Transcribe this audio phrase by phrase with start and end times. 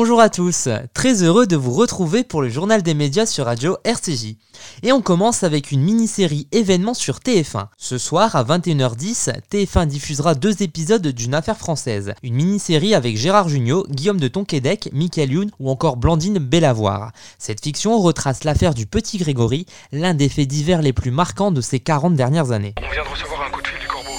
[0.00, 3.78] Bonjour à tous, très heureux de vous retrouver pour le journal des médias sur Radio
[3.82, 4.36] RCJ.
[4.84, 7.66] Et on commence avec une mini-série événement sur TF1.
[7.76, 12.14] Ce soir à 21h10, TF1 diffusera deux épisodes d'une affaire française.
[12.22, 17.10] Une mini-série avec Gérard Jugnot, Guillaume de Tonquédec, Michael Youn ou encore Blandine Bellavoir.
[17.40, 21.60] Cette fiction retrace l'affaire du petit Grégory, l'un des faits divers les plus marquants de
[21.60, 22.74] ces 40 dernières années.
[22.80, 24.10] On vient de recevoir un coup de fil du corbeau.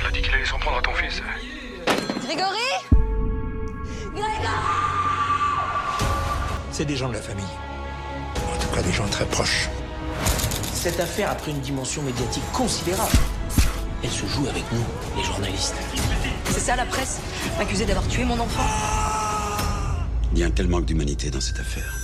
[0.00, 1.22] Il a dit qu'il allait s'en prendre à ton fils.
[2.24, 2.95] Grégory?
[6.76, 7.42] C'est des gens de la famille.
[8.34, 9.70] En tout cas, des gens très proches.
[10.74, 13.16] Cette affaire a pris une dimension médiatique considérable.
[14.04, 14.84] Elle se joue avec nous,
[15.16, 15.74] les journalistes.
[16.50, 17.18] C'est ça la presse?
[17.56, 18.62] M'accuser d'avoir tué mon enfant?
[20.34, 21.94] Il y a un tel manque d'humanité dans cette affaire.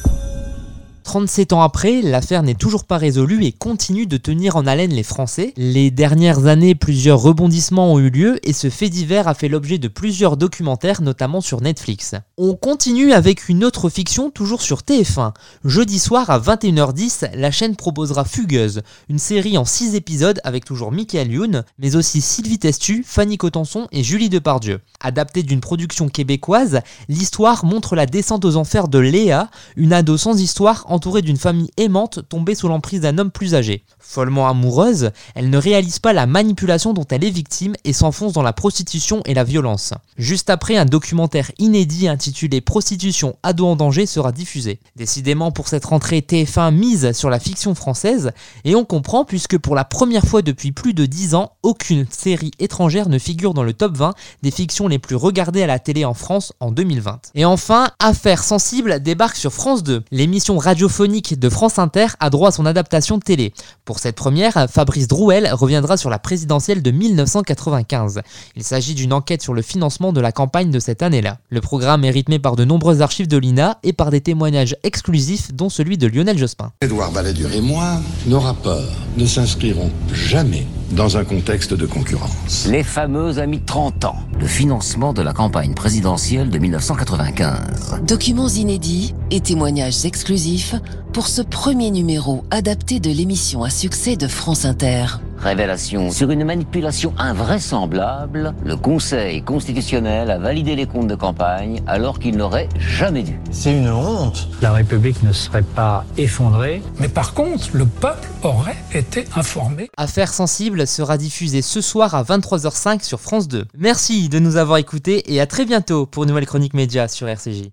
[1.13, 5.03] 37 ans après, l'affaire n'est toujours pas résolue et continue de tenir en haleine les
[5.03, 5.53] Français.
[5.59, 9.77] Les dernières années, plusieurs rebondissements ont eu lieu et ce fait divers a fait l'objet
[9.77, 12.15] de plusieurs documentaires, notamment sur Netflix.
[12.39, 15.35] On continue avec une autre fiction, toujours sur TF1.
[15.67, 20.93] Jeudi soir à 21h10, la chaîne proposera Fugueuse, une série en 6 épisodes avec toujours
[20.93, 24.81] Michael Youn, mais aussi Sylvie Testu, Fanny Cotenson et Julie Depardieu.
[25.01, 30.41] Adaptée d'une production québécoise, l'histoire montre la descente aux enfers de Léa, une ado sans
[30.41, 33.83] histoire entourée d'une famille aimante tombée sous l'emprise d'un homme plus âgé.
[33.99, 38.43] Follement amoureuse, elle ne réalise pas la manipulation dont elle est victime et s'enfonce dans
[38.43, 39.95] la prostitution et la violence.
[40.17, 44.79] Juste après, un documentaire inédit intitulé Prostitution ado en danger sera diffusé.
[44.95, 48.31] Décidément pour cette rentrée TF1 mise sur la fiction française,
[48.65, 52.53] et on comprend puisque pour la première fois depuis plus de 10 ans, aucune série
[52.61, 56.05] étrangère ne figure dans le top 20 des fictions les plus regardées à la télé
[56.05, 57.33] en France en 2020.
[57.35, 60.05] Et enfin, Affaires sensibles débarque sur France 2.
[60.13, 60.59] L'émission
[60.93, 63.55] de France Inter a droit à son adaptation télé.
[63.87, 68.21] Pour cette première, Fabrice Drouel reviendra sur la présidentielle de 1995.
[68.57, 71.39] Il s'agit d'une enquête sur le financement de la campagne de cette année-là.
[71.49, 75.55] Le programme est rythmé par de nombreuses archives de l'INA et par des témoignages exclusifs
[75.55, 76.73] dont celui de Lionel Jospin.
[76.83, 82.67] Édouard Balladur et moi, nos rapports ne s'inscriront jamais dans un contexte de concurrence.
[82.71, 84.17] Les fameux amis de 30 ans.
[84.39, 88.01] Le financement de la campagne présidentielle de 1995.
[88.07, 90.75] Documents inédits et témoignages exclusifs
[91.13, 95.07] pour ce premier numéro adapté de l'émission à succès de France Inter.
[95.43, 98.55] Révélation sur une manipulation invraisemblable.
[98.65, 103.41] Le Conseil constitutionnel a validé les comptes de campagne alors qu'il n'aurait jamais dû.
[103.51, 104.49] C'est une honte.
[104.61, 106.81] La République ne serait pas effondrée.
[107.01, 109.91] Mais par contre, le peuple aurait été informé.
[109.97, 113.67] Affaires sensibles sera diffusée ce soir à 23h05 sur France 2.
[113.77, 117.29] Merci de nous avoir écoutés et à très bientôt pour une nouvelle chronique média sur
[117.29, 117.71] RCJ.